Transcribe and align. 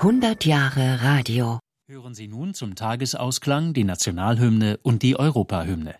100 0.00 0.46
Jahre 0.46 1.02
Radio. 1.02 1.58
Hören 1.86 2.14
Sie 2.14 2.26
nun 2.26 2.54
zum 2.54 2.74
Tagesausklang 2.74 3.74
die 3.74 3.84
Nationalhymne 3.84 4.78
und 4.82 5.02
die 5.02 5.18
Europahymne. 5.18 5.94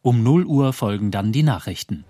Um 0.00 0.22
0 0.22 0.46
Uhr 0.46 0.72
folgen 0.72 1.10
dann 1.10 1.30
die 1.30 1.42
Nachrichten. 1.42 2.06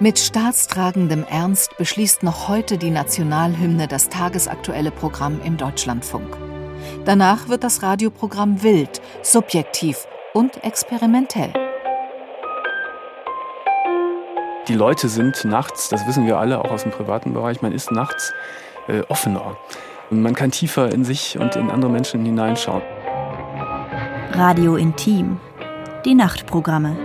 Mit 0.00 0.18
staatstragendem 0.18 1.24
Ernst 1.24 1.76
beschließt 1.76 2.22
noch 2.22 2.48
heute 2.48 2.78
die 2.78 2.90
Nationalhymne 2.90 3.86
das 3.86 4.08
tagesaktuelle 4.08 4.92
Programm 4.92 5.42
im 5.44 5.58
Deutschlandfunk. 5.58 6.38
Danach 7.04 7.50
wird 7.50 7.64
das 7.64 7.82
Radioprogramm 7.82 8.62
wild, 8.62 9.02
subjektiv 9.22 10.06
und 10.32 10.64
experimentell. 10.64 11.63
Die 14.68 14.74
Leute 14.74 15.10
sind 15.10 15.44
nachts, 15.44 15.90
das 15.90 16.06
wissen 16.06 16.26
wir 16.26 16.38
alle 16.38 16.64
auch 16.64 16.70
aus 16.70 16.84
dem 16.84 16.92
privaten 16.92 17.34
Bereich, 17.34 17.60
man 17.60 17.72
ist 17.72 17.90
nachts 17.90 18.32
äh, 18.88 19.00
offener. 19.08 19.58
Man 20.08 20.34
kann 20.34 20.52
tiefer 20.52 20.90
in 20.90 21.04
sich 21.04 21.38
und 21.38 21.54
in 21.56 21.70
andere 21.70 21.90
Menschen 21.90 22.24
hineinschauen. 22.24 22.82
Radio 24.32 24.76
Intim. 24.76 25.38
Die 26.06 26.14
Nachtprogramme. 26.14 26.96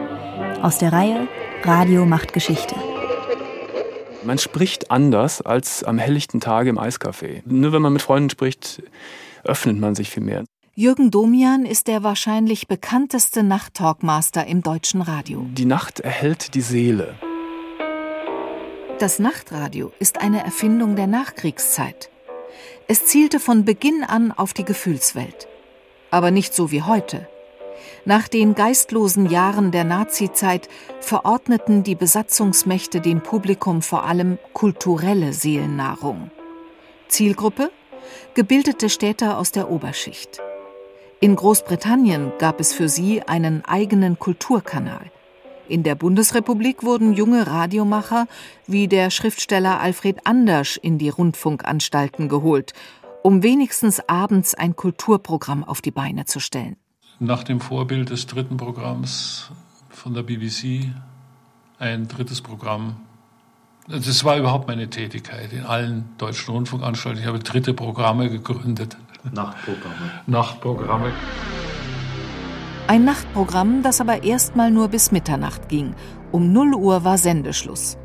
Aus 0.61 0.77
der 0.77 0.93
Reihe 0.93 1.27
Radio 1.63 2.05
macht 2.05 2.31
Geschichte. 2.31 2.75
Man 4.23 4.37
spricht 4.37 4.89
anders 4.89 5.41
als 5.41 5.83
am 5.83 5.97
helllichten 5.97 6.39
Tage 6.39 6.69
im 6.69 6.79
Eiscafé. 6.79 7.41
Nur 7.45 7.73
wenn 7.73 7.81
man 7.81 7.91
mit 7.91 8.01
Freunden 8.01 8.29
spricht, 8.29 8.81
öffnet 9.43 9.77
man 9.79 9.95
sich 9.95 10.09
viel 10.09 10.23
mehr. 10.23 10.45
Jürgen 10.75 11.11
Domian 11.11 11.65
ist 11.65 11.87
der 11.87 12.03
wahrscheinlich 12.03 12.67
bekannteste 12.69 13.43
Nachttalkmaster 13.43 14.47
im 14.47 14.61
deutschen 14.61 15.01
Radio. 15.01 15.45
Die 15.51 15.65
Nacht 15.65 15.99
erhält 15.99 16.53
die 16.53 16.61
Seele. 16.61 17.15
Das 18.99 19.17
Nachtradio 19.17 19.93
ist 19.99 20.19
eine 20.19 20.43
Erfindung 20.43 20.97
der 20.97 21.07
Nachkriegszeit. 21.07 22.09
Es 22.89 23.05
zielte 23.05 23.39
von 23.39 23.63
Beginn 23.63 24.03
an 24.03 24.33
auf 24.33 24.51
die 24.51 24.65
Gefühlswelt. 24.65 25.47
Aber 26.11 26.31
nicht 26.31 26.53
so 26.53 26.69
wie 26.69 26.81
heute. 26.81 27.25
Nach 28.03 28.27
den 28.27 28.55
geistlosen 28.55 29.29
Jahren 29.29 29.71
der 29.71 29.85
Nazizeit 29.85 30.67
verordneten 30.99 31.83
die 31.83 31.95
Besatzungsmächte 31.95 32.99
dem 32.99 33.21
Publikum 33.21 33.81
vor 33.81 34.03
allem 34.03 34.37
kulturelle 34.51 35.31
Seelennahrung. 35.31 36.29
Zielgruppe? 37.07 37.71
Gebildete 38.33 38.89
Städter 38.89 39.37
aus 39.37 39.53
der 39.53 39.71
Oberschicht. 39.71 40.41
In 41.21 41.37
Großbritannien 41.37 42.33
gab 42.37 42.59
es 42.59 42.73
für 42.73 42.89
sie 42.89 43.21
einen 43.21 43.63
eigenen 43.63 44.19
Kulturkanal. 44.19 45.09
In 45.69 45.83
der 45.83 45.93
Bundesrepublik 45.93 46.81
wurden 46.81 47.13
junge 47.13 47.45
Radiomacher 47.45 48.25
wie 48.65 48.87
der 48.87 49.11
Schriftsteller 49.11 49.79
Alfred 49.79 50.25
Andersch 50.25 50.77
in 50.81 50.97
die 50.97 51.09
Rundfunkanstalten 51.09 52.27
geholt, 52.27 52.73
um 53.21 53.43
wenigstens 53.43 54.01
abends 54.09 54.55
ein 54.55 54.75
Kulturprogramm 54.75 55.63
auf 55.63 55.81
die 55.81 55.91
Beine 55.91 56.25
zu 56.25 56.39
stellen. 56.39 56.75
Nach 57.19 57.43
dem 57.43 57.61
Vorbild 57.61 58.09
des 58.09 58.25
dritten 58.25 58.57
Programms 58.57 59.51
von 59.89 60.15
der 60.15 60.23
BBC 60.23 60.89
ein 61.77 62.07
drittes 62.07 62.41
Programm. 62.41 62.97
Das 63.87 64.23
war 64.23 64.37
überhaupt 64.37 64.67
meine 64.67 64.89
Tätigkeit 64.89 65.53
in 65.53 65.65
allen 65.65 66.09
deutschen 66.17 66.51
Rundfunkanstalten. 66.51 67.21
Ich 67.21 67.27
habe 67.27 67.39
dritte 67.39 67.75
Programme 67.75 68.31
gegründet. 68.31 68.97
Nachtprogramme. 69.31 70.11
Nachtprogramme. 70.25 71.13
Ein 72.89 73.05
Nachtprogramm, 73.05 73.83
das 73.83 74.01
aber 74.01 74.23
erstmal 74.23 74.71
nur 74.71 74.87
bis 74.87 75.11
Mitternacht 75.11 75.69
ging. 75.69 75.93
Um 76.31 76.51
0 76.51 76.73
Uhr 76.73 77.03
war 77.03 77.19
Sendeschluss. 77.19 77.99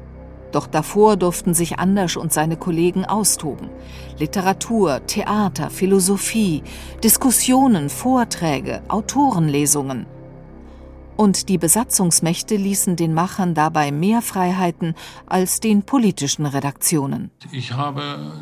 Doch 0.53 0.67
davor 0.67 1.17
durften 1.17 1.55
sich 1.55 1.79
Andersch 1.79 2.19
und 2.19 2.35
seine 2.35 2.59
Kollegen 2.59 3.07
austoben. 3.07 3.71
Literatur, 4.19 5.01
Theater, 5.07 5.71
Philosophie, 5.71 6.62
Diskussionen, 7.03 7.89
Vorträge, 7.89 8.83
Autorenlesungen. 8.89 10.05
Und 11.17 11.49
die 11.49 11.56
Besatzungsmächte 11.56 12.56
ließen 12.56 12.94
den 12.97 13.15
Machern 13.15 13.55
dabei 13.55 13.91
mehr 13.91 14.21
Freiheiten 14.21 14.94
als 15.25 15.61
den 15.61 15.84
politischen 15.84 16.44
Redaktionen. 16.44 17.31
Ich 17.53 17.73
habe 17.73 18.34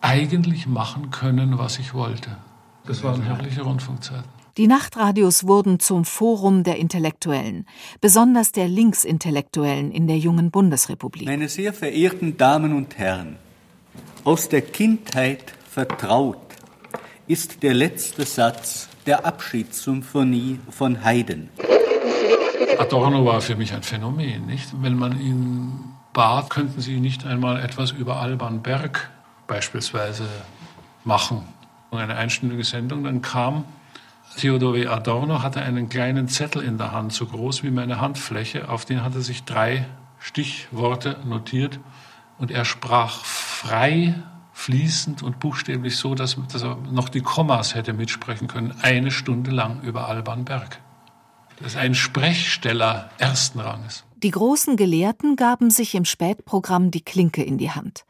eigentlich 0.00 0.66
machen 0.66 1.10
können, 1.10 1.58
was 1.58 1.78
ich 1.78 1.92
wollte. 1.92 2.38
Das 2.86 3.04
waren 3.04 3.20
herrliche 3.20 3.60
Rundfunkzeiten. 3.60 4.41
Die 4.58 4.66
Nachtradios 4.66 5.46
wurden 5.46 5.80
zum 5.80 6.04
Forum 6.04 6.62
der 6.62 6.76
Intellektuellen, 6.76 7.66
besonders 8.02 8.52
der 8.52 8.68
Linksintellektuellen 8.68 9.90
in 9.90 10.06
der 10.06 10.18
jungen 10.18 10.50
Bundesrepublik. 10.50 11.26
Meine 11.26 11.48
sehr 11.48 11.72
verehrten 11.72 12.36
Damen 12.36 12.74
und 12.74 12.98
Herren, 12.98 13.36
aus 14.24 14.50
der 14.50 14.60
Kindheit 14.60 15.54
vertraut 15.70 16.36
ist 17.26 17.62
der 17.62 17.72
letzte 17.72 18.26
Satz 18.26 18.90
der 19.06 19.24
Abschiedssymphonie 19.24 20.58
von 20.68 21.02
Haydn. 21.02 21.48
Adorno 22.78 23.24
war 23.24 23.40
für 23.40 23.56
mich 23.56 23.72
ein 23.72 23.82
Phänomen, 23.82 24.44
nicht? 24.44 24.68
Wenn 24.82 24.98
man 24.98 25.18
ihn 25.18 25.72
bat, 26.12 26.50
könnten 26.50 26.82
Sie 26.82 27.00
nicht 27.00 27.24
einmal 27.24 27.58
etwas 27.62 27.90
über 27.90 28.16
Alban 28.16 28.60
Berg 28.60 29.10
beispielsweise 29.46 30.28
machen. 31.04 31.42
Eine 31.90 32.16
einstündige 32.16 32.64
Sendung, 32.64 33.02
dann 33.04 33.22
kam 33.22 33.64
Theodor 34.36 34.74
W. 34.74 34.86
Adorno 34.86 35.42
hatte 35.42 35.62
einen 35.62 35.88
kleinen 35.88 36.28
Zettel 36.28 36.62
in 36.62 36.78
der 36.78 36.92
Hand, 36.92 37.12
so 37.12 37.26
groß 37.26 37.62
wie 37.62 37.70
meine 37.70 38.00
Handfläche, 38.00 38.68
auf 38.68 38.84
den 38.84 39.02
hatte 39.02 39.20
sich 39.20 39.44
drei 39.44 39.86
Stichworte 40.18 41.18
notiert 41.24 41.80
und 42.38 42.50
er 42.50 42.64
sprach 42.64 43.24
frei, 43.24 44.14
fließend 44.52 45.22
und 45.22 45.40
buchstäblich 45.40 45.96
so, 45.96 46.14
dass, 46.14 46.36
dass 46.52 46.62
er 46.62 46.76
noch 46.90 47.08
die 47.08 47.20
Kommas 47.20 47.74
hätte 47.74 47.92
mitsprechen 47.92 48.48
können, 48.48 48.74
eine 48.82 49.10
Stunde 49.10 49.50
lang 49.50 49.80
über 49.82 50.08
Alban 50.08 50.44
Berg. 50.44 50.80
Das 51.58 51.72
ist 51.72 51.78
ein 51.78 51.94
Sprechsteller 51.94 53.10
ersten 53.18 53.60
Ranges. 53.60 54.04
Die 54.22 54.30
großen 54.30 54.76
Gelehrten 54.76 55.36
gaben 55.36 55.70
sich 55.70 55.94
im 55.94 56.04
Spätprogramm 56.04 56.90
die 56.90 57.02
Klinke 57.02 57.42
in 57.42 57.58
die 57.58 57.70
Hand. 57.70 58.04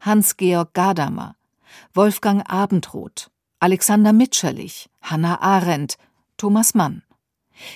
Hans-Georg 0.00 0.74
Gadamer, 0.74 1.36
Wolfgang 1.94 2.48
Abendroth, 2.50 3.30
Alexander 3.62 4.12
Mitscherlich, 4.12 4.90
Hannah 5.02 5.40
Arendt, 5.40 5.94
Thomas 6.36 6.74
Mann. 6.74 7.02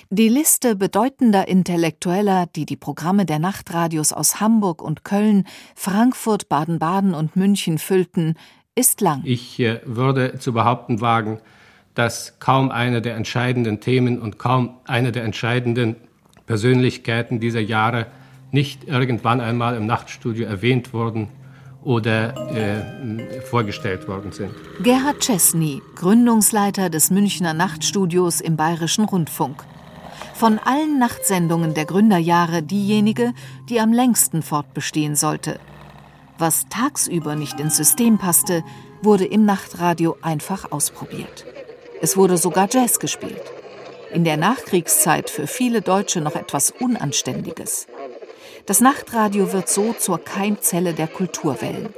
Die 0.09 0.27
Liste 0.27 0.75
bedeutender 0.75 1.47
Intellektueller, 1.47 2.45
die 2.53 2.65
die 2.65 2.75
Programme 2.75 3.25
der 3.25 3.39
Nachtradios 3.39 4.11
aus 4.11 4.41
Hamburg 4.41 4.81
und 4.81 5.05
Köln, 5.05 5.47
Frankfurt, 5.75 6.49
Baden-Baden 6.49 7.13
und 7.13 7.37
München 7.37 7.77
füllten, 7.77 8.35
ist 8.75 8.99
lang. 8.99 9.21
Ich 9.23 9.57
äh, 9.61 9.79
würde 9.85 10.37
zu 10.39 10.51
behaupten 10.51 10.99
wagen, 10.99 11.39
dass 11.93 12.37
kaum 12.39 12.69
eine 12.69 13.01
der 13.01 13.15
entscheidenden 13.15 13.79
Themen 13.79 14.19
und 14.19 14.37
kaum 14.37 14.75
eine 14.87 15.13
der 15.13 15.23
entscheidenden 15.23 15.95
Persönlichkeiten 16.47 17.39
dieser 17.39 17.61
Jahre 17.61 18.07
nicht 18.51 18.83
irgendwann 18.83 19.39
einmal 19.39 19.77
im 19.77 19.85
Nachtstudio 19.85 20.47
erwähnt 20.47 20.91
wurden 20.91 21.29
oder 21.87 22.35
äh, 22.51 23.41
vorgestellt 23.41 24.09
worden 24.09 24.33
sind. 24.33 24.51
Gerhard 24.83 25.21
Chesney, 25.21 25.81
Gründungsleiter 25.95 26.89
des 26.89 27.11
Münchner 27.11 27.53
Nachtstudios 27.53 28.41
im 28.41 28.57
Bayerischen 28.57 29.05
Rundfunk. 29.05 29.63
Von 30.33 30.59
allen 30.59 30.99
Nachtsendungen 30.99 31.73
der 31.73 31.85
Gründerjahre 31.85 32.61
diejenige, 32.61 33.31
die 33.69 33.79
am 33.79 33.93
längsten 33.93 34.43
fortbestehen 34.43 35.15
sollte. 35.15 35.61
Was 36.37 36.65
tagsüber 36.67 37.37
nicht 37.37 37.57
ins 37.61 37.77
System 37.77 38.17
passte, 38.17 38.65
wurde 39.01 39.23
im 39.23 39.45
Nachtradio 39.45 40.17
einfach 40.21 40.73
ausprobiert. 40.73 41.45
Es 42.01 42.17
wurde 42.17 42.37
sogar 42.37 42.67
Jazz 42.69 42.99
gespielt. 42.99 43.41
In 44.11 44.25
der 44.25 44.35
Nachkriegszeit 44.35 45.29
für 45.29 45.47
viele 45.47 45.81
Deutsche 45.81 46.19
noch 46.19 46.35
etwas 46.35 46.71
Unanständiges. 46.71 47.87
Das 48.67 48.81
Nachtradio 48.81 49.53
wird 49.53 49.69
so 49.69 49.93
zur 49.93 50.19
Keimzelle 50.19 50.93
der 50.93 51.07
Kulturwellen, 51.07 51.93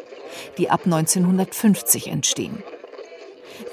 die 0.59 0.69
ab 0.69 0.81
1950 0.85 2.09
entstehen. 2.09 2.61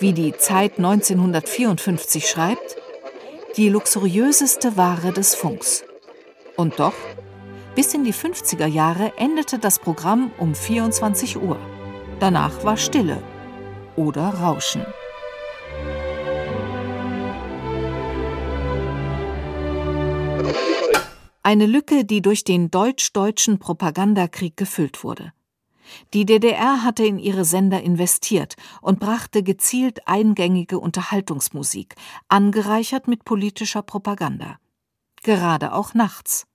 Wie 0.01 0.15
die 0.15 0.33
Zeit 0.33 0.79
1954 0.79 2.27
schreibt, 2.27 2.77
die 3.59 3.69
luxuriöseste 3.69 4.79
Ware 4.79 5.13
des 5.13 5.35
Funks. 5.35 5.85
Und 6.57 6.81
doch, 6.81 6.95
bis 7.75 7.93
in 7.93 8.03
die 8.03 8.15
50er 8.15 8.67
Jahre 8.67 9.13
endete 9.19 9.59
das 9.59 9.79
Programm 9.79 10.33
um 10.39 10.55
24 10.55 11.37
Uhr. 11.37 11.59
Danach 12.19 12.65
war 12.65 12.79
Stille 12.79 13.23
oder 13.95 14.23
Rauschen. 14.23 14.87
Eine 21.47 21.67
Lücke, 21.67 22.05
die 22.05 22.23
durch 22.23 22.43
den 22.43 22.73
deutsch-deutschen 22.73 23.61
Propagandakrieg 23.61 24.57
gefüllt 24.57 25.05
wurde. 25.05 25.33
Die 26.13 26.27
DDR 26.27 26.83
hatte 26.83 27.05
in 27.05 27.21
ihre 27.21 27.45
Sender 27.45 27.81
investiert 27.85 28.57
und 28.81 28.99
brachte 28.99 29.45
gezielt 29.45 30.09
eingängige 30.09 30.81
Unterhaltungsmusik, 30.81 31.95
angereichert 32.27 33.07
mit 33.07 33.25
politischer 33.25 33.83
Propaganda. 33.83 34.59
Gerade 35.23 35.73
auch 35.73 35.95
nachts. 35.95 36.49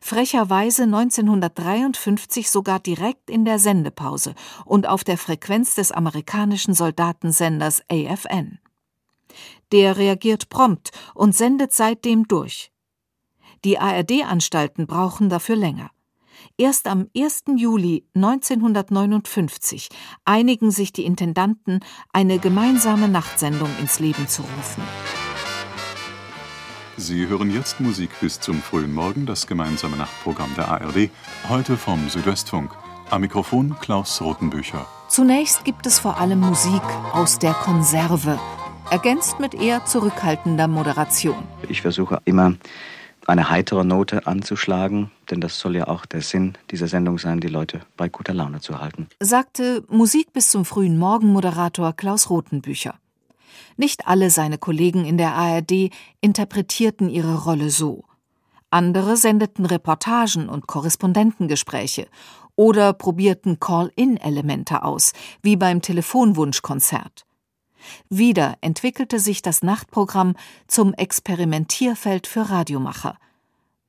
Frecherweise 0.00 0.82
1953 0.82 2.50
sogar 2.50 2.80
direkt 2.80 3.30
in 3.30 3.44
der 3.44 3.60
Sendepause 3.60 4.34
und 4.64 4.88
auf 4.88 5.04
der 5.04 5.16
Frequenz 5.16 5.76
des 5.76 5.92
amerikanischen 5.92 6.74
Soldatensenders 6.74 7.82
AFN. 7.88 8.58
Der 9.70 9.96
reagiert 9.96 10.48
prompt 10.48 10.90
und 11.14 11.36
sendet 11.36 11.72
seitdem 11.72 12.26
durch. 12.26 12.72
Die 13.64 13.78
ARD-Anstalten 13.78 14.86
brauchen 14.86 15.28
dafür 15.28 15.56
länger. 15.56 15.90
Erst 16.56 16.86
am 16.86 17.08
1. 17.16 17.44
Juli 17.56 18.04
1959 18.14 19.88
einigen 20.24 20.70
sich 20.70 20.92
die 20.92 21.04
Intendanten, 21.04 21.80
eine 22.12 22.38
gemeinsame 22.38 23.08
Nachtsendung 23.08 23.70
ins 23.80 23.98
Leben 23.98 24.28
zu 24.28 24.42
rufen. 24.42 24.82
Sie 26.96 27.28
hören 27.28 27.52
jetzt 27.52 27.80
Musik 27.80 28.10
bis 28.20 28.40
zum 28.40 28.60
frühen 28.60 28.92
Morgen, 28.92 29.24
das 29.24 29.46
gemeinsame 29.46 29.96
Nachtprogramm 29.96 30.52
der 30.56 30.68
ARD, 30.68 31.10
heute 31.48 31.76
vom 31.76 32.08
Südwestfunk. 32.08 32.72
Am 33.10 33.20
Mikrofon 33.20 33.76
Klaus 33.80 34.20
Rotenbücher. 34.20 34.84
Zunächst 35.08 35.64
gibt 35.64 35.86
es 35.86 35.98
vor 35.98 36.18
allem 36.18 36.40
Musik 36.40 36.82
aus 37.12 37.38
der 37.38 37.54
Konserve, 37.54 38.38
ergänzt 38.90 39.38
mit 39.40 39.54
eher 39.54 39.84
zurückhaltender 39.86 40.68
Moderation. 40.68 41.44
Ich 41.68 41.82
versuche 41.82 42.20
immer 42.24 42.54
eine 43.28 43.50
heitere 43.50 43.84
Note 43.84 44.26
anzuschlagen, 44.26 45.10
denn 45.30 45.40
das 45.40 45.58
soll 45.58 45.76
ja 45.76 45.86
auch 45.86 46.06
der 46.06 46.22
Sinn 46.22 46.56
dieser 46.70 46.88
Sendung 46.88 47.18
sein, 47.18 47.40
die 47.40 47.48
Leute 47.48 47.82
bei 47.96 48.08
guter 48.08 48.32
Laune 48.32 48.60
zu 48.60 48.80
halten. 48.80 49.08
Sagte 49.20 49.84
Musik 49.88 50.32
bis 50.32 50.50
zum 50.50 50.64
frühen 50.64 50.98
Morgen 50.98 51.28
Moderator 51.28 51.92
Klaus 51.92 52.30
Rotenbücher. 52.30 52.94
Nicht 53.76 54.08
alle 54.08 54.30
seine 54.30 54.56
Kollegen 54.58 55.04
in 55.04 55.18
der 55.18 55.34
ARD 55.34 55.90
interpretierten 56.20 57.10
ihre 57.10 57.44
Rolle 57.44 57.70
so. 57.70 58.04
Andere 58.70 59.16
sendeten 59.16 59.66
Reportagen 59.66 60.48
und 60.48 60.66
Korrespondentengespräche 60.66 62.08
oder 62.56 62.92
probierten 62.92 63.60
Call-in-Elemente 63.60 64.82
aus, 64.82 65.12
wie 65.42 65.56
beim 65.56 65.80
Telefonwunschkonzert. 65.80 67.24
Wieder 68.08 68.56
entwickelte 68.60 69.18
sich 69.18 69.42
das 69.42 69.62
Nachtprogramm 69.62 70.34
zum 70.66 70.94
Experimentierfeld 70.94 72.26
für 72.26 72.50
Radiomacher. 72.50 73.18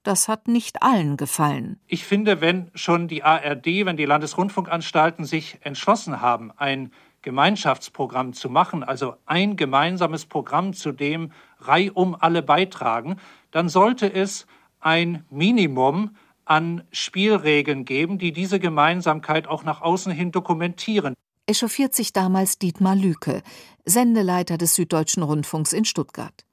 Das 0.04 0.28
hat 0.28 0.48
nicht 0.48 0.82
allen 0.82 1.18
gefallen. 1.18 1.80
Ich 1.86 2.06
finde, 2.06 2.42
wenn 2.42 2.72
schon 2.74 3.08
die 3.08 3.24
ARD, 3.24 3.66
wenn 3.86 3.98
die 3.98 4.06
Landesrundfunkanstalten 4.06 5.26
sich 5.26 5.58
entschlossen 5.62 6.22
haben, 6.22 6.52
ein 6.56 6.92
Gemeinschaftsprogramm 7.22 8.34
zu 8.34 8.50
machen, 8.50 8.84
also 8.84 9.16
ein 9.26 9.58
gemeinsames 9.58 10.26
Programm, 10.26 10.74
zu 10.74 10.94
dem 10.94 11.32
reihum 11.60 12.16
alle 12.18 12.42
beitragen, 12.42 13.18
dann 13.52 13.68
sollte 13.68 14.12
es 14.12 14.48
ein 14.80 15.26
Minimum 15.30 16.16
an 16.46 16.84
Spielregeln 16.92 17.86
geben, 17.86 18.18
die 18.18 18.32
diese 18.32 18.60
Gemeinsamkeit 18.60 19.48
auch 19.48 19.64
nach 19.64 19.82
außen 19.82 20.12
hin 20.12 20.32
dokumentieren. 20.32 21.14
Echauffiert 21.50 21.96
sich 21.96 22.14
damals 22.14 22.60
Dietmar 22.60 22.96
Lüke, 22.96 23.42
Sendeleiter 23.84 24.60
des 24.60 24.76
Süddeutschen 24.76 25.24
Rundfunks 25.24 25.74
in 25.74 25.84
Stuttgart. 25.84 26.46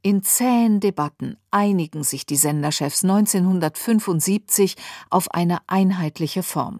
In 0.00 0.22
zähen 0.22 0.78
Debatten 0.78 1.36
einigen 1.50 2.04
sich 2.04 2.24
die 2.24 2.36
Senderchefs 2.36 3.02
1975 3.02 4.76
auf 5.10 5.32
eine 5.32 5.58
einheitliche 5.66 6.44
Form. 6.44 6.78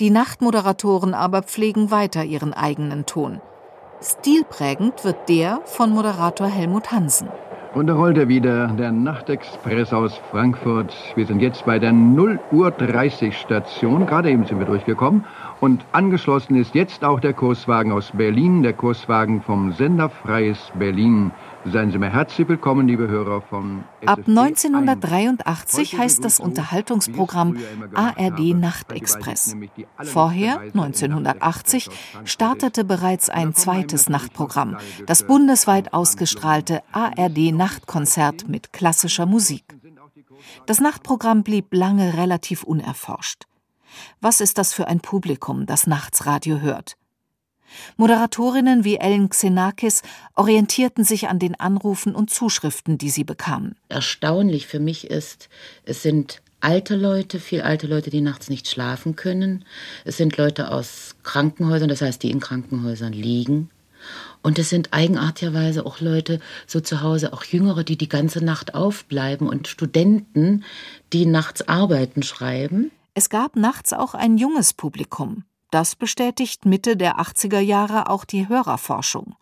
Die 0.00 0.10
Nachtmoderatoren 0.10 1.14
aber 1.14 1.44
pflegen 1.44 1.92
weiter 1.92 2.24
ihren 2.24 2.52
eigenen 2.52 3.06
Ton. 3.06 3.40
Stilprägend 4.02 5.04
wird 5.04 5.28
der 5.28 5.60
von 5.66 5.90
Moderator 5.90 6.48
Helmut 6.48 6.90
Hansen. 6.90 7.28
Und 7.74 7.86
da 7.86 7.94
rollt 7.94 8.18
er 8.18 8.28
wieder, 8.28 8.66
der 8.68 8.92
Nachtexpress 8.92 9.94
aus 9.94 10.14
Frankfurt. 10.30 10.94
Wir 11.14 11.24
sind 11.24 11.40
jetzt 11.40 11.64
bei 11.64 11.78
der 11.78 11.92
0 11.92 12.38
Uhr 12.52 12.70
30 12.70 13.34
Station. 13.38 14.04
Gerade 14.04 14.30
eben 14.30 14.44
sind 14.44 14.58
wir 14.58 14.66
durchgekommen. 14.66 15.24
Und 15.58 15.82
angeschlossen 15.92 16.56
ist 16.56 16.74
jetzt 16.74 17.02
auch 17.02 17.18
der 17.18 17.32
Kurswagen 17.32 17.92
aus 17.92 18.10
Berlin, 18.12 18.62
der 18.62 18.74
Kurswagen 18.74 19.40
vom 19.40 19.72
Sender 19.72 20.10
Freies 20.10 20.70
Berlin. 20.74 21.30
Seien 21.64 21.92
Sie 21.92 21.98
mir 21.98 22.10
herzlich 22.10 22.48
willkommen, 22.48 22.88
liebe 22.88 23.06
Hörer 23.06 23.40
von 23.40 23.84
Ab 24.04 24.20
1983 24.26 25.96
heißt 25.96 26.24
das 26.24 26.40
Unterhaltungsprogramm 26.40 27.56
ARD 27.94 28.54
Nachtexpress. 28.54 29.56
Vorher, 30.02 30.58
1980, 30.58 31.88
startete 32.24 32.84
bereits 32.84 33.30
ein 33.30 33.54
zweites 33.54 34.08
Nachtprogramm, 34.08 34.76
das 35.06 35.24
bundesweit 35.24 35.92
ausgestrahlte 35.92 36.82
ARD 36.90 37.52
Nachtkonzert 37.52 38.48
mit 38.48 38.72
klassischer 38.72 39.26
Musik. 39.26 39.76
Das 40.66 40.80
Nachtprogramm 40.80 41.44
blieb 41.44 41.72
lange 41.72 42.16
relativ 42.16 42.64
unerforscht. 42.64 43.44
Was 44.20 44.40
ist 44.40 44.58
das 44.58 44.74
für 44.74 44.88
ein 44.88 45.00
Publikum, 45.00 45.66
das 45.66 45.86
Nachtsradio 45.86 46.58
hört? 46.58 46.96
Moderatorinnen 47.96 48.84
wie 48.84 48.96
Ellen 48.96 49.28
Xenakis 49.28 50.02
orientierten 50.34 51.04
sich 51.04 51.28
an 51.28 51.38
den 51.38 51.58
Anrufen 51.58 52.14
und 52.14 52.30
Zuschriften, 52.30 52.98
die 52.98 53.10
sie 53.10 53.24
bekamen. 53.24 53.76
Erstaunlich 53.88 54.66
für 54.66 54.80
mich 54.80 55.10
ist, 55.10 55.48
es 55.84 56.02
sind 56.02 56.42
alte 56.60 56.96
Leute, 56.96 57.40
viel 57.40 57.62
alte 57.62 57.86
Leute, 57.86 58.10
die 58.10 58.20
nachts 58.20 58.48
nicht 58.48 58.68
schlafen 58.68 59.16
können. 59.16 59.64
Es 60.04 60.16
sind 60.16 60.36
Leute 60.36 60.70
aus 60.70 61.16
Krankenhäusern, 61.22 61.88
das 61.88 62.00
heißt, 62.00 62.22
die 62.22 62.30
in 62.30 62.40
Krankenhäusern 62.40 63.12
liegen. 63.12 63.70
Und 64.42 64.58
es 64.58 64.70
sind 64.70 64.92
eigenartigerweise 64.92 65.86
auch 65.86 66.00
Leute, 66.00 66.40
so 66.66 66.80
zu 66.80 67.02
Hause, 67.02 67.32
auch 67.32 67.44
Jüngere, 67.44 67.84
die 67.84 67.96
die 67.96 68.08
ganze 68.08 68.44
Nacht 68.44 68.74
aufbleiben 68.74 69.48
und 69.48 69.68
Studenten, 69.68 70.64
die 71.12 71.26
nachts 71.26 71.68
Arbeiten 71.68 72.22
schreiben. 72.22 72.90
Es 73.14 73.28
gab 73.28 73.56
nachts 73.56 73.92
auch 73.92 74.14
ein 74.14 74.38
junges 74.38 74.72
Publikum. 74.72 75.44
Das 75.72 75.96
bestätigt 75.96 76.66
Mitte 76.66 76.98
der 76.98 77.18
80er 77.18 77.58
Jahre 77.58 78.10
auch 78.10 78.26
die 78.26 78.46
Hörerforschung. 78.46 79.36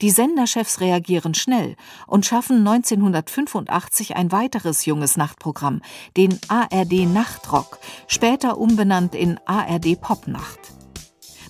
Die 0.00 0.10
Senderchefs 0.10 0.80
reagieren 0.80 1.34
schnell 1.34 1.74
und 2.06 2.24
schaffen 2.24 2.58
1985 2.58 4.14
ein 4.14 4.30
weiteres 4.30 4.86
junges 4.86 5.16
Nachtprogramm, 5.16 5.82
den 6.16 6.38
ARD 6.46 7.12
Nachtrock, 7.12 7.80
später 8.06 8.58
umbenannt 8.58 9.16
in 9.16 9.40
ARD 9.44 10.00
Popnacht. 10.00 10.60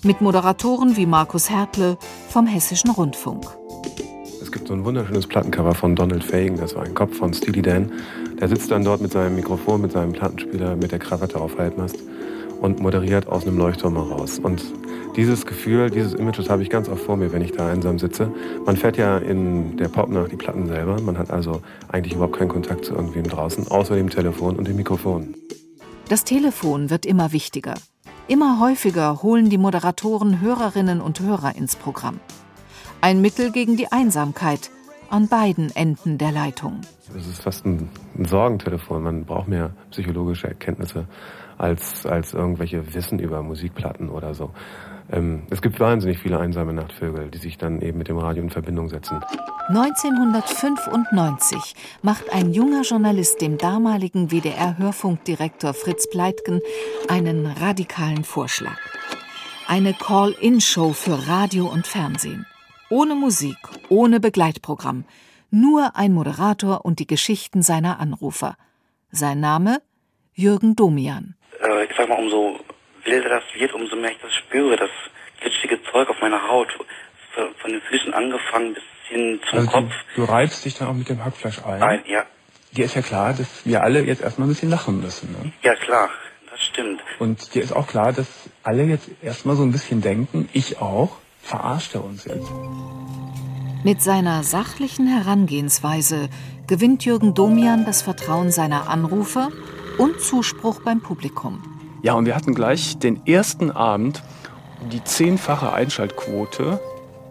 Mit 0.01 0.19
Moderatoren 0.19 0.97
wie 0.97 1.05
Markus 1.05 1.51
Hertle 1.51 1.99
vom 2.27 2.47
Hessischen 2.47 2.89
Rundfunk. 2.89 3.45
Es 4.41 4.51
gibt 4.51 4.67
so 4.67 4.73
ein 4.73 4.83
wunderschönes 4.83 5.27
Plattencover 5.27 5.75
von 5.75 5.95
Donald 5.95 6.23
Fagen, 6.23 6.57
das 6.57 6.73
war 6.73 6.85
ein 6.85 6.95
Kopf 6.95 7.17
von 7.17 7.35
Steely 7.35 7.61
Dan. 7.61 7.91
Der 8.39 8.47
sitzt 8.47 8.71
dann 8.71 8.83
dort 8.83 9.01
mit 9.01 9.11
seinem 9.11 9.35
Mikrofon, 9.35 9.81
mit 9.81 9.91
seinem 9.91 10.13
Plattenspieler, 10.13 10.75
mit 10.75 10.91
der 10.91 10.97
Krawatte 10.97 11.39
auf 11.39 11.59
Halbmast 11.59 11.99
und 12.61 12.79
moderiert 12.79 13.27
aus 13.27 13.45
einem 13.45 13.57
Leuchtturm 13.57 13.95
heraus. 13.95 14.39
Und 14.39 14.63
dieses 15.15 15.45
Gefühl, 15.45 15.89
dieses 15.89 16.13
Image, 16.13 16.47
habe 16.47 16.63
ich 16.63 16.69
ganz 16.69 16.87
oft 16.87 17.03
vor 17.03 17.17
mir, 17.17 17.33
wenn 17.33 17.41
ich 17.41 17.51
da 17.51 17.67
einsam 17.67 17.99
sitze. 17.99 18.31
Man 18.65 18.77
fährt 18.77 18.97
ja 18.97 19.17
in 19.17 19.75
der 19.77 19.89
Pop 19.89 20.09
nach 20.09 20.29
die 20.29 20.37
Platten 20.37 20.67
selber. 20.67 21.01
Man 21.01 21.17
hat 21.17 21.31
also 21.31 21.61
eigentlich 21.89 22.13
überhaupt 22.13 22.37
keinen 22.37 22.49
Kontakt 22.49 22.85
zu 22.85 22.93
irgendwem 22.93 23.23
draußen, 23.23 23.67
außer 23.67 23.95
dem 23.95 24.09
Telefon 24.09 24.55
und 24.55 24.67
dem 24.67 24.77
Mikrofon. 24.77 25.35
Das 26.07 26.23
Telefon 26.23 26.89
wird 26.89 27.05
immer 27.05 27.31
wichtiger. 27.31 27.73
Immer 28.27 28.59
häufiger 28.59 29.21
holen 29.23 29.49
die 29.49 29.57
Moderatoren 29.57 30.39
Hörerinnen 30.39 31.01
und 31.01 31.19
Hörer 31.19 31.55
ins 31.55 31.75
Programm. 31.75 32.19
Ein 33.01 33.19
Mittel 33.19 33.51
gegen 33.51 33.75
die 33.77 33.91
Einsamkeit 33.91 34.71
an 35.11 35.27
beiden 35.27 35.75
Enden 35.75 36.17
der 36.17 36.31
Leitung. 36.31 36.81
Das 37.13 37.27
ist 37.27 37.41
fast 37.41 37.65
ein, 37.65 37.89
ein 38.17 38.25
Sorgentelefon. 38.25 39.03
Man 39.03 39.25
braucht 39.25 39.47
mehr 39.47 39.71
psychologische 39.91 40.47
Erkenntnisse 40.47 41.05
als, 41.57 42.05
als 42.05 42.33
irgendwelche 42.33 42.93
Wissen 42.93 43.19
über 43.19 43.43
Musikplatten 43.43 44.09
oder 44.09 44.33
so. 44.33 44.51
Ähm, 45.11 45.43
es 45.49 45.61
gibt 45.61 45.79
wahnsinnig 45.79 46.19
viele 46.19 46.39
einsame 46.39 46.73
Nachtvögel, 46.73 47.29
die 47.29 47.37
sich 47.37 47.57
dann 47.57 47.81
eben 47.81 47.97
mit 47.97 48.07
dem 48.07 48.17
Radio 48.17 48.43
in 48.43 48.49
Verbindung 48.49 48.87
setzen. 48.89 49.19
1995 49.67 51.75
macht 52.01 52.33
ein 52.33 52.53
junger 52.53 52.83
Journalist 52.83 53.41
dem 53.41 53.57
damaligen 53.57 54.31
WDR-Hörfunkdirektor 54.31 55.73
Fritz 55.73 56.09
Pleitgen 56.09 56.61
einen 57.09 57.45
radikalen 57.45 58.23
Vorschlag. 58.23 58.77
Eine 59.67 59.93
Call-in-Show 59.93 60.93
für 60.93 61.27
Radio 61.27 61.67
und 61.67 61.85
Fernsehen. 61.87 62.45
Ohne 62.91 63.15
Musik, 63.15 63.57
ohne 63.89 64.19
Begleitprogramm. 64.19 65.05
Nur 65.49 65.95
ein 65.95 66.13
Moderator 66.13 66.85
und 66.85 66.99
die 66.99 67.07
Geschichten 67.07 67.61
seiner 67.61 67.99
Anrufer. 67.99 68.57
Sein 69.11 69.39
Name? 69.39 69.81
Jürgen 70.33 70.75
Domian 70.75 71.35
äh, 71.61 71.85
ich 71.85 71.91
sag 71.95 72.09
mal, 72.09 72.19
umso 72.19 72.59
wilder 73.05 73.29
das 73.29 73.43
wird, 73.55 73.73
umso 73.73 73.95
mehr 73.95 74.11
ich 74.11 74.17
das 74.21 74.33
spüre, 74.33 74.75
das 74.75 74.89
glitschige 75.39 75.79
Zeug 75.91 76.09
auf 76.09 76.19
meiner 76.21 76.47
Haut, 76.49 76.67
von 77.61 77.71
den 77.71 77.81
Füßen 77.81 78.13
angefangen 78.13 78.73
bis 78.73 78.83
hin 79.07 79.39
zum 79.49 79.59
also 79.59 79.71
Kopf. 79.71 79.93
Du, 80.15 80.25
du 80.25 80.31
reibst 80.31 80.65
dich 80.65 80.77
dann 80.77 80.89
auch 80.89 80.93
mit 80.93 81.07
dem 81.07 81.23
Hackfleisch 81.23 81.63
ein? 81.63 81.81
Ein, 81.81 82.03
ja. 82.05 82.25
Dir 82.71 82.85
ist 82.85 82.95
ja 82.95 83.01
klar, 83.01 83.33
dass 83.33 83.65
wir 83.65 83.83
alle 83.83 84.01
jetzt 84.01 84.21
erstmal 84.21 84.47
ein 84.47 84.51
bisschen 84.51 84.69
lachen 84.69 85.01
müssen, 85.01 85.31
ne? 85.31 85.53
Ja, 85.63 85.75
klar. 85.75 86.09
Das 86.49 86.61
stimmt. 86.61 87.01
Und 87.19 87.55
dir 87.55 87.63
ist 87.63 87.71
auch 87.71 87.87
klar, 87.87 88.11
dass 88.11 88.27
alle 88.63 88.83
jetzt 88.83 89.09
erstmal 89.21 89.55
so 89.55 89.63
ein 89.63 89.71
bisschen 89.71 90.01
denken, 90.01 90.49
ich 90.51 90.79
auch, 90.79 91.17
verarscht 91.41 91.95
er 91.95 92.03
uns 92.03 92.25
jetzt. 92.25 92.49
Mit 93.83 94.01
seiner 94.01 94.43
sachlichen 94.43 95.07
Herangehensweise 95.07 96.29
gewinnt 96.67 97.03
Jürgen 97.03 97.33
Domian 97.33 97.85
das 97.85 98.01
Vertrauen 98.01 98.51
seiner 98.51 98.87
Anrufer 98.89 99.49
und 99.97 100.21
Zuspruch 100.21 100.81
beim 100.83 101.01
Publikum. 101.01 101.63
Ja, 102.03 102.13
und 102.13 102.25
wir 102.25 102.35
hatten 102.35 102.53
gleich 102.53 102.97
den 102.97 103.25
ersten 103.25 103.71
Abend 103.71 104.23
die 104.91 105.03
zehnfache 105.03 105.73
Einschaltquote, 105.73 106.79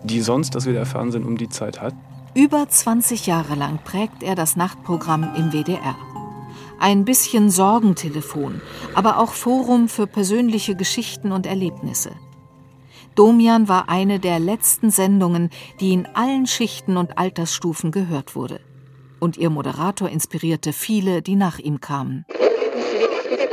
die 0.05 0.21
sonst 0.21 0.55
das 0.55 0.67
WDR 0.67 0.87
Fernsehen 0.87 1.25
um 1.25 1.37
die 1.37 1.49
Zeit 1.49 1.81
hat. 1.81 1.95
Über 2.35 2.69
20 2.69 3.27
Jahre 3.27 3.55
lang 3.55 3.79
prägt 3.85 4.23
er 4.23 4.35
das 4.35 4.57
Nachtprogramm 4.57 5.35
im 5.37 5.53
WDR. 5.53 5.97
Ein 6.79 7.05
bisschen 7.05 7.51
Sorgentelefon, 7.51 8.61
aber 8.95 9.19
auch 9.19 9.33
Forum 9.33 9.89
für 9.89 10.07
persönliche 10.07 10.77
Geschichten 10.77 11.33
und 11.33 11.47
Erlebnisse. 11.47 12.13
Domian 13.15 13.69
war 13.69 13.89
eine 13.89 14.21
der 14.21 14.39
letzten 14.39 14.91
Sendungen, 14.91 15.51
die 15.81 15.93
in 15.93 16.07
allen 16.15 16.47
Schichten 16.47 16.97
und 16.97 17.19
Altersstufen 17.19 17.91
gehört 17.91 18.35
wurde. 18.35 18.61
Und 19.19 19.37
ihr 19.37 19.51
Moderator 19.51 20.09
inspirierte 20.09 20.73
viele, 20.73 21.21
die 21.21 21.37
nach 21.37 21.59
ihm 21.59 21.81
kamen. 21.81 22.25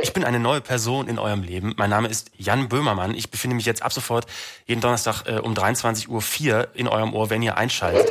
Ich 0.00 0.12
bin 0.12 0.24
eine 0.24 0.38
neue 0.38 0.60
Person 0.60 1.08
in 1.08 1.18
eurem 1.18 1.42
Leben. 1.42 1.74
Mein 1.76 1.90
Name 1.90 2.08
ist 2.08 2.30
Jan 2.36 2.68
Böhmermann. 2.68 3.14
Ich 3.14 3.30
befinde 3.30 3.56
mich 3.56 3.66
jetzt 3.66 3.82
ab 3.82 3.92
sofort 3.92 4.26
jeden 4.66 4.80
Donnerstag 4.80 5.24
äh, 5.26 5.38
um 5.40 5.54
23.04 5.54 6.08
Uhr 6.08 6.68
in 6.74 6.88
eurem 6.88 7.12
Ohr, 7.12 7.30
wenn 7.30 7.42
ihr 7.42 7.58
einschaltet. 7.58 8.10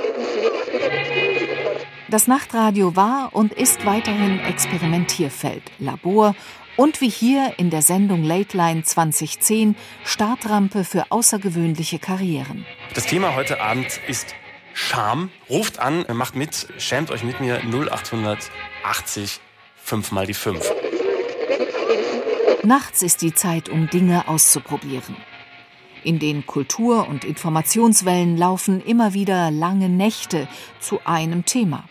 Das 2.10 2.27
Nachtradio 2.27 2.96
war 2.96 3.30
und 3.34 3.51
ist 3.51 3.86
weiterhin 3.86 4.39
Experimentierfeld, 4.39 5.63
Labor 5.80 6.36
und 6.77 7.01
wie 7.01 7.10
hier 7.10 7.55
in 7.57 7.69
der 7.69 7.81
Sendung 7.81 8.24
Late 8.24 8.55
Line 8.55 8.84
2010 8.84 9.75
Startrampe 10.05 10.86
für 10.86 11.12
außergewöhnliche 11.12 12.00
Karrieren. 12.00 12.65
Das 12.93 13.05
Thema 13.05 13.36
heute 13.36 13.60
Abend 13.60 14.00
ist 14.07 14.34
Scham. 14.74 15.31
Ruft 15.50 15.79
an, 15.79 16.05
macht 16.13 16.36
mit, 16.36 16.67
schämt 16.77 17.12
euch 17.12 17.24
mit 17.24 17.41
mir 17.41 17.62
0880 17.65 19.41
5 19.84 20.12
mal 20.12 20.27
die 20.27 20.34
5. 20.34 20.72
Nachts 22.63 23.01
ist 23.01 23.22
die 23.22 23.34
Zeit, 23.34 23.69
um 23.69 23.89
Dinge 23.89 24.27
auszuprobieren. 24.27 25.15
In 26.03 26.19
den 26.19 26.46
Kultur- 26.46 27.07
und 27.07 27.24
Informationswellen 27.24 28.38
laufen 28.38 28.81
immer 28.81 29.13
wieder 29.13 29.50
lange 29.50 29.89
Nächte 29.89 30.48
zu 30.79 31.00
einem 31.05 31.46
Thema. 31.46 31.86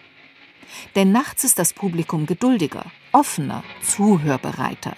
Denn 0.94 1.12
nachts 1.12 1.44
ist 1.44 1.58
das 1.58 1.72
Publikum 1.72 2.26
geduldiger, 2.26 2.84
offener, 3.12 3.62
zuhörbereiter. 3.82 4.96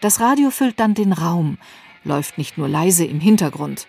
Das 0.00 0.20
Radio 0.20 0.50
füllt 0.50 0.78
dann 0.78 0.94
den 0.94 1.12
Raum, 1.12 1.58
läuft 2.04 2.38
nicht 2.38 2.58
nur 2.58 2.68
leise 2.68 3.04
im 3.04 3.20
Hintergrund. 3.20 3.86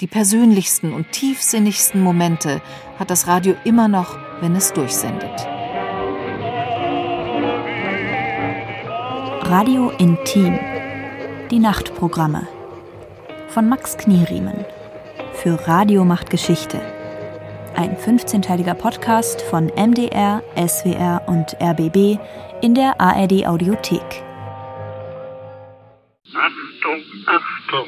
Die 0.00 0.06
persönlichsten 0.06 0.92
und 0.92 1.12
tiefsinnigsten 1.12 2.02
Momente 2.02 2.62
hat 2.98 3.10
das 3.10 3.26
Radio 3.26 3.54
immer 3.64 3.88
noch, 3.88 4.18
wenn 4.40 4.56
es 4.56 4.72
durchsendet. 4.72 5.46
Radio 9.42 9.90
Intim. 9.98 10.58
Die 11.50 11.58
Nachtprogramme. 11.58 12.46
Von 13.48 13.68
Max 13.68 13.98
Knieriemen. 13.98 14.64
Für 15.34 15.66
Radio 15.66 16.04
macht 16.04 16.30
Geschichte. 16.30 16.99
Ein 17.74 17.96
15-teiliger 17.96 18.74
Podcast 18.74 19.40
von 19.42 19.66
MDR, 19.66 20.42
SWR 20.56 21.22
und 21.26 21.56
RBB 21.62 22.18
in 22.62 22.74
der 22.74 23.00
ARD 23.00 23.46
Audiothek. 23.46 24.22
Achtung, 26.34 27.02
Achtung. 27.26 27.86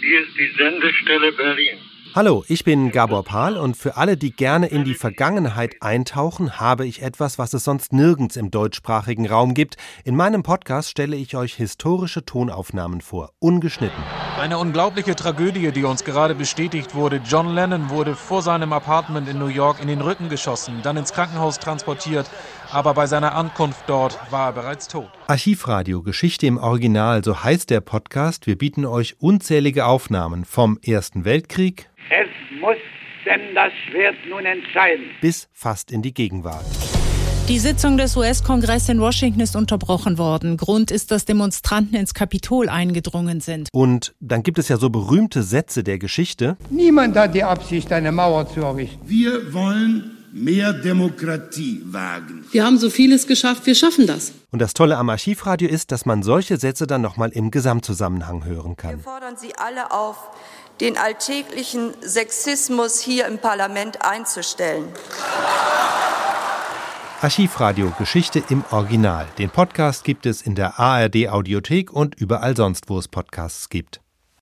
Hier 0.00 0.20
ist 0.20 0.36
die 0.36 0.52
Sendestelle 0.56 1.32
Berlin. 1.32 1.78
Hallo, 2.16 2.46
ich 2.48 2.64
bin 2.64 2.92
Gabor 2.92 3.24
Pahl 3.24 3.58
und 3.58 3.76
für 3.76 3.98
alle, 3.98 4.16
die 4.16 4.30
gerne 4.30 4.68
in 4.68 4.84
die 4.84 4.94
Vergangenheit 4.94 5.74
eintauchen, 5.82 6.58
habe 6.58 6.86
ich 6.86 7.02
etwas, 7.02 7.38
was 7.38 7.52
es 7.52 7.64
sonst 7.64 7.92
nirgends 7.92 8.36
im 8.36 8.50
deutschsprachigen 8.50 9.28
Raum 9.28 9.52
gibt. 9.52 9.76
In 10.02 10.16
meinem 10.16 10.42
Podcast 10.42 10.88
stelle 10.88 11.14
ich 11.14 11.36
euch 11.36 11.56
historische 11.56 12.24
Tonaufnahmen 12.24 13.02
vor, 13.02 13.32
ungeschnitten. 13.38 14.02
Eine 14.40 14.56
unglaubliche 14.56 15.14
Tragödie, 15.14 15.72
die 15.72 15.84
uns 15.84 16.04
gerade 16.04 16.34
bestätigt 16.34 16.94
wurde. 16.94 17.20
John 17.22 17.54
Lennon 17.54 17.90
wurde 17.90 18.14
vor 18.14 18.40
seinem 18.40 18.72
Apartment 18.72 19.28
in 19.28 19.38
New 19.38 19.48
York 19.48 19.82
in 19.82 19.88
den 19.88 20.00
Rücken 20.00 20.30
geschossen, 20.30 20.80
dann 20.82 20.96
ins 20.96 21.12
Krankenhaus 21.12 21.58
transportiert, 21.58 22.30
aber 22.72 22.94
bei 22.94 23.06
seiner 23.06 23.34
Ankunft 23.34 23.80
dort 23.86 24.18
war 24.30 24.48
er 24.48 24.52
bereits 24.52 24.88
tot. 24.88 25.08
Archivradio 25.28 26.02
Geschichte 26.02 26.46
im 26.46 26.58
Original, 26.58 27.22
so 27.24 27.42
heißt 27.42 27.70
der 27.70 27.80
Podcast. 27.80 28.46
Wir 28.46 28.56
bieten 28.58 28.84
euch 28.84 29.16
unzählige 29.20 29.86
Aufnahmen 29.86 30.44
vom 30.44 30.78
Ersten 30.84 31.24
Weltkrieg, 31.24 31.88
Es 32.10 32.60
muss 32.60 32.76
denn 33.24 33.54
das 33.54 33.72
Schwert 33.88 34.14
nun 34.28 34.44
entscheiden. 34.44 35.04
bis 35.20 35.48
fast 35.52 35.90
in 35.90 36.02
die 36.02 36.14
Gegenwart. 36.14 36.64
Die 37.48 37.60
Sitzung 37.60 37.96
des 37.96 38.16
US-Kongresses 38.16 38.88
in 38.88 39.00
Washington 39.00 39.38
ist 39.38 39.54
unterbrochen 39.54 40.18
worden. 40.18 40.56
Grund 40.56 40.90
ist, 40.90 41.12
dass 41.12 41.26
Demonstranten 41.26 41.94
ins 41.96 42.12
Kapitol 42.12 42.68
eingedrungen 42.68 43.40
sind. 43.40 43.68
Und 43.72 44.16
dann 44.18 44.42
gibt 44.42 44.58
es 44.58 44.68
ja 44.68 44.76
so 44.78 44.90
berühmte 44.90 45.44
Sätze 45.44 45.84
der 45.84 45.98
Geschichte. 46.00 46.56
Niemand 46.70 47.16
hat 47.16 47.36
die 47.36 47.44
Absicht, 47.44 47.92
eine 47.92 48.10
Mauer 48.10 48.48
zu 48.48 48.62
errichten. 48.62 49.00
Wir 49.08 49.52
wollen 49.54 50.15
mehr 50.36 50.72
Demokratie 50.72 51.82
wagen. 51.86 52.44
Wir 52.52 52.64
haben 52.64 52.78
so 52.78 52.90
vieles 52.90 53.26
geschafft, 53.26 53.66
wir 53.66 53.74
schaffen 53.74 54.06
das. 54.06 54.32
Und 54.50 54.60
das 54.60 54.74
Tolle 54.74 54.98
am 54.98 55.08
Archivradio 55.08 55.68
ist, 55.68 55.92
dass 55.92 56.04
man 56.04 56.22
solche 56.22 56.58
Sätze 56.58 56.86
dann 56.86 57.00
nochmal 57.00 57.30
im 57.30 57.50
Gesamtzusammenhang 57.50 58.44
hören 58.44 58.76
kann. 58.76 58.98
Wir 58.98 58.98
fordern 58.98 59.36
Sie 59.36 59.54
alle 59.56 59.92
auf, 59.92 60.16
den 60.80 60.98
alltäglichen 60.98 61.94
Sexismus 62.02 63.00
hier 63.00 63.26
im 63.26 63.38
Parlament 63.38 64.02
einzustellen. 64.02 64.84
Archivradio 67.22 67.92
Geschichte 67.98 68.42
im 68.50 68.62
Original. 68.70 69.26
Den 69.38 69.48
Podcast 69.48 70.04
gibt 70.04 70.26
es 70.26 70.42
in 70.42 70.54
der 70.54 70.78
ARD 70.78 71.28
Audiothek 71.28 71.90
und 71.90 72.14
überall 72.14 72.54
sonst, 72.54 72.90
wo 72.90 72.98
es 72.98 73.08
Podcasts 73.08 73.70
gibt. 73.70 74.00